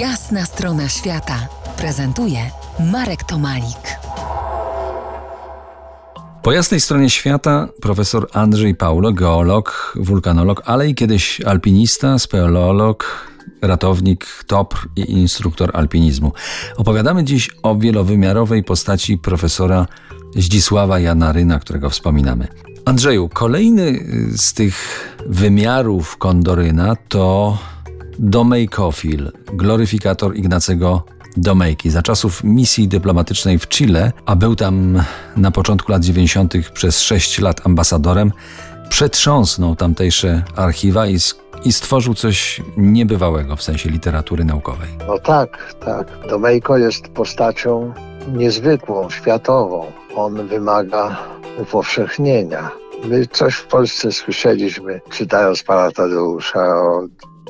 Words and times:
Jasna 0.00 0.44
strona 0.44 0.88
świata 0.88 1.48
prezentuje 1.76 2.38
Marek 2.92 3.24
Tomalik. 3.24 3.98
Po 6.42 6.52
jasnej 6.52 6.80
stronie 6.80 7.10
świata 7.10 7.68
profesor 7.80 8.28
Andrzej 8.32 8.74
Paulo, 8.74 9.12
geolog, 9.12 9.92
wulkanolog, 9.96 10.62
ale 10.64 10.88
i 10.88 10.94
kiedyś 10.94 11.40
alpinista, 11.40 12.18
speleolog, 12.18 13.26
ratownik, 13.62 14.26
topr 14.46 14.88
i 14.96 15.12
instruktor 15.12 15.70
alpinizmu. 15.76 16.32
Opowiadamy 16.76 17.24
dziś 17.24 17.50
o 17.62 17.76
wielowymiarowej 17.76 18.64
postaci 18.64 19.18
profesora 19.18 19.86
Zdzisława 20.34 21.00
Janaryna, 21.00 21.58
którego 21.58 21.90
wspominamy. 21.90 22.48
Andrzeju, 22.84 23.28
kolejny 23.28 24.04
z 24.36 24.52
tych 24.52 24.74
wymiarów 25.26 26.16
Kondoryna 26.16 26.96
to 27.08 27.58
Domejkofil, 28.18 29.32
gloryfikator 29.52 30.36
Ignacego 30.36 31.02
Domejki 31.36 31.90
za 31.90 32.02
czasów 32.02 32.44
misji 32.44 32.88
dyplomatycznej 32.88 33.58
w 33.58 33.68
Chile, 33.68 34.12
a 34.26 34.36
był 34.36 34.56
tam 34.56 35.02
na 35.36 35.50
początku 35.50 35.92
lat 35.92 36.04
90. 36.04 36.54
przez 36.74 37.00
6 37.00 37.40
lat 37.40 37.66
ambasadorem, 37.66 38.32
przetrząsnął 38.88 39.76
tamtejsze 39.76 40.42
archiwa 40.56 41.06
i, 41.06 41.16
i 41.64 41.72
stworzył 41.72 42.14
coś 42.14 42.62
niebywałego 42.76 43.56
w 43.56 43.62
sensie 43.62 43.90
literatury 43.90 44.44
naukowej. 44.44 44.88
No 45.08 45.18
tak, 45.18 45.74
tak. 45.84 46.06
Domejko 46.28 46.78
jest 46.78 47.08
postacią 47.08 47.92
niezwykłą, 48.32 49.10
światową. 49.10 49.92
On 50.14 50.48
wymaga 50.48 51.16
upowszechnienia. 51.58 52.70
My 53.04 53.26
coś 53.26 53.54
w 53.54 53.66
Polsce 53.66 54.12
słyszeliśmy, 54.12 55.00
czytając 55.10 55.62
pana 55.62 55.90
Tadeusza 55.90 56.60
o 56.60 57.02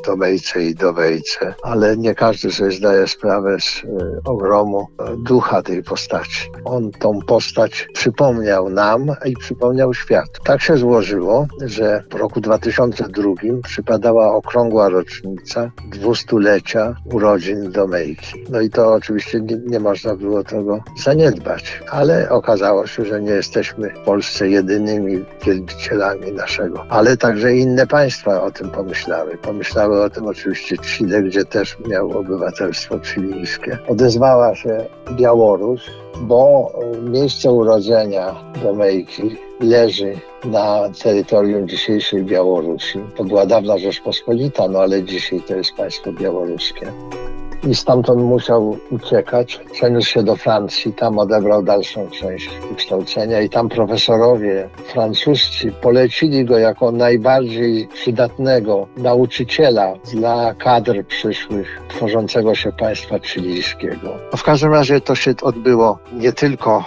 domejce 0.05 0.63
i 0.65 0.75
dowejce, 0.75 1.55
ale 1.63 1.97
nie 1.97 2.15
każdy 2.15 2.53
sobie 2.53 2.71
zdaje 2.71 3.09
sprawę 3.09 3.57
z 3.61 3.85
y, 3.85 3.89
ogromu 4.25 4.87
ducha 5.19 5.63
tej 5.63 5.83
postaci. 5.83 6.51
On 6.65 6.91
tą 6.91 7.19
postać 7.27 7.89
przypomniał 7.95 8.71
nam 8.71 9.07
i 9.25 9.37
przypomniał 9.37 9.95
światu. 9.95 10.43
Tak 10.45 10.63
się 10.63 10.77
złożyło, 10.77 11.47
że 11.65 12.05
w 12.11 12.15
roku 12.15 12.41
2002 12.41 13.33
przypadała 13.65 14.35
okrągła 14.35 14.89
rocznica 14.89 15.71
dwustulecia 15.91 16.95
urodzin 17.13 17.73
Domejki. 17.73 18.45
No 18.51 18.61
i 18.61 18.71
to 18.71 18.93
oczywiście 18.93 19.41
nie, 19.41 19.57
nie 19.67 19.81
można 19.81 20.17
było 20.17 20.45
tego 20.45 20.81
zaniedbać, 21.05 21.83
ale 21.91 22.29
okazało 22.31 22.87
się, 22.87 23.05
że 23.05 23.23
nie 23.23 23.31
jesteśmy 23.31 23.91
w 23.91 23.99
Polsce 23.99 24.49
jedynymi 24.49 25.25
wielbicielami 25.47 26.33
naszego, 26.33 26.85
ale 26.89 27.17
także 27.17 27.57
inne 27.57 27.87
państwa 27.87 28.43
o 28.43 28.51
tym 28.51 28.71
pomyślały. 28.71 29.37
Pomyślały 29.37 29.86
o 29.95 30.11
tym 30.11 30.27
oczywiście 30.27 30.77
Chile, 30.79 31.23
gdzie 31.23 31.45
też 31.45 31.77
miał 31.89 32.19
obywatelstwo 32.19 32.99
chilijskie. 32.99 33.79
Odezwała 33.89 34.55
się 34.55 34.85
Białoruś, 35.13 35.81
bo 36.21 36.73
miejsce 37.03 37.53
urodzenia 37.53 38.35
Domejki 38.63 39.37
leży 39.61 40.13
na 40.45 40.89
terytorium 41.03 41.69
dzisiejszej 41.69 42.25
Białorusi. 42.25 42.99
To 43.17 43.25
była 43.25 43.47
dawna 43.47 43.79
Rzeczpospolita, 43.79 44.69
no 44.69 44.79
ale 44.79 45.03
dzisiaj 45.03 45.41
to 45.49 45.57
jest 45.57 45.75
państwo 45.75 46.13
białoruskie 46.13 46.93
i 47.69 47.75
stamtąd 47.75 48.23
musiał 48.23 48.77
uciekać. 48.91 49.61
Przeniósł 49.73 50.11
się 50.11 50.23
do 50.23 50.37
Francji, 50.37 50.93
tam 50.93 51.19
odebrał 51.19 51.63
dalszą 51.63 52.11
część 52.11 52.51
kształcenia 52.77 53.41
i 53.41 53.51
tam 53.51 53.69
profesorowie 53.69 54.69
francuscy 54.87 55.73
polecili 55.73 56.45
go 56.45 56.59
jako 56.59 56.93
najbardziej 56.93 57.89
przydatnego 57.89 58.87
nauczyciela 58.97 59.95
dla 60.15 60.55
kadr 60.55 61.05
przyszłych 61.07 61.83
tworzącego 61.89 62.55
się 62.55 62.73
państwa 62.73 63.19
chilijskiego. 63.19 64.17
W 64.37 64.43
każdym 64.43 64.73
razie 64.73 65.01
to 65.01 65.15
się 65.15 65.35
odbyło 65.43 65.99
nie 66.13 66.33
tylko 66.33 66.85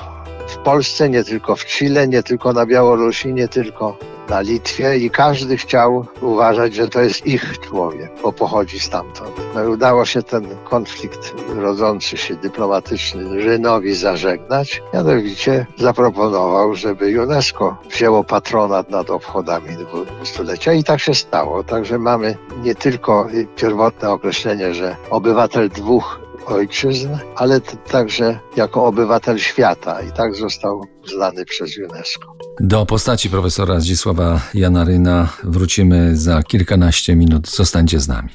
w 0.47 0.57
Polsce, 0.57 1.09
nie 1.09 1.23
tylko 1.23 1.55
w 1.55 1.65
Chile, 1.65 2.07
nie 2.07 2.23
tylko 2.23 2.53
na 2.53 2.65
Białorusi, 2.65 3.33
nie 3.33 3.47
tylko 3.47 3.97
na 4.29 4.41
Litwie 4.41 4.97
i 4.97 5.09
każdy 5.09 5.57
chciał 5.57 6.05
uważać, 6.21 6.75
że 6.75 6.87
to 6.87 7.01
jest 7.01 7.25
ich 7.25 7.59
człowiek, 7.59 8.11
bo 8.23 8.33
pochodzi 8.33 8.79
stamtąd. 8.79 9.31
No 9.55 9.63
i 9.63 9.67
udało 9.67 10.05
się 10.05 10.23
ten 10.23 10.47
konflikt 10.63 11.33
rodzący 11.55 12.17
się 12.17 12.35
dyplomatyczny 12.35 13.41
Rzynowi 13.41 13.95
zażegnać. 13.95 14.81
Mianowicie 14.93 15.65
zaproponował, 15.77 16.75
żeby 16.75 17.21
UNESCO 17.23 17.77
wzięło 17.89 18.23
patronat 18.23 18.89
nad 18.89 19.09
obchodami 19.09 19.69
dwustulecia 20.15 20.73
i 20.73 20.83
tak 20.83 20.99
się 20.99 21.13
stało. 21.13 21.63
Także 21.63 21.99
mamy 21.99 22.37
nie 22.63 22.75
tylko 22.75 23.27
pierwotne 23.55 24.09
określenie, 24.09 24.73
że 24.73 24.95
obywatel 25.09 25.69
dwóch 25.69 26.28
ojczyzn, 26.45 27.09
ale 27.35 27.61
także 27.91 28.39
jako 28.55 28.85
obywatel 28.85 29.37
świata 29.39 30.01
i 30.01 30.11
tak 30.11 30.35
został 30.35 30.81
uznany 31.03 31.45
przez 31.45 31.77
UNESCO. 31.77 32.35
Do 32.59 32.85
postaci 32.85 33.29
profesora 33.29 33.79
Zdzisława 33.79 34.41
Janaryna 34.53 35.29
wrócimy 35.43 36.17
za 36.17 36.43
kilkanaście 36.43 37.15
minut. 37.15 37.49
Zostańcie 37.49 37.99
z 37.99 38.07
nami. 38.07 38.29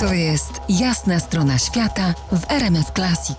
To 0.00 0.12
jest 0.14 0.52
jasna 0.68 1.20
strona 1.20 1.58
świata 1.58 2.14
w 2.32 2.52
RMS 2.52 2.92
Classic. 2.94 3.38